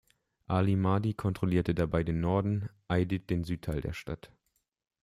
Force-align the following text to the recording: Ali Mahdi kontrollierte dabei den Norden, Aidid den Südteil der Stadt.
Ali 0.47 0.75
Mahdi 0.77 1.13
kontrollierte 1.13 1.75
dabei 1.75 2.03
den 2.03 2.21
Norden, 2.21 2.71
Aidid 2.87 3.29
den 3.29 3.43
Südteil 3.43 3.81
der 3.81 3.93
Stadt. 3.93 4.31